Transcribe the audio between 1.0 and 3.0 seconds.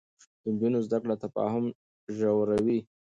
کړه تفاهم ژوروي.